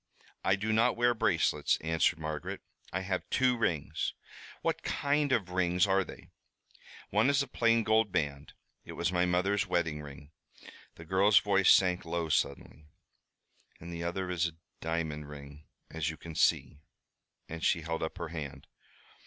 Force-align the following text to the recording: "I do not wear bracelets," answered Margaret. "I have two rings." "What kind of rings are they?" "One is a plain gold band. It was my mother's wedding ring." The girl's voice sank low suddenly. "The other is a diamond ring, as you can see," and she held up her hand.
"I 0.43 0.55
do 0.55 0.73
not 0.73 0.97
wear 0.97 1.13
bracelets," 1.13 1.77
answered 1.79 2.17
Margaret. 2.17 2.61
"I 2.91 3.01
have 3.01 3.29
two 3.29 3.55
rings." 3.55 4.15
"What 4.63 4.81
kind 4.81 5.31
of 5.31 5.51
rings 5.51 5.85
are 5.85 6.03
they?" 6.03 6.31
"One 7.11 7.29
is 7.29 7.43
a 7.43 7.47
plain 7.47 7.83
gold 7.83 8.11
band. 8.11 8.53
It 8.83 8.93
was 8.93 9.11
my 9.11 9.27
mother's 9.27 9.67
wedding 9.67 10.01
ring." 10.01 10.31
The 10.95 11.05
girl's 11.05 11.37
voice 11.37 11.69
sank 11.71 12.03
low 12.03 12.29
suddenly. 12.29 12.87
"The 13.79 14.03
other 14.03 14.31
is 14.31 14.47
a 14.47 14.53
diamond 14.79 15.29
ring, 15.29 15.67
as 15.91 16.09
you 16.09 16.17
can 16.17 16.33
see," 16.33 16.79
and 17.47 17.63
she 17.63 17.81
held 17.81 18.01
up 18.01 18.17
her 18.17 18.29
hand. 18.29 18.65